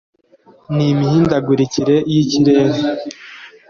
N’imihindagukirikire 0.75 1.95
y’ikirere 2.11 2.77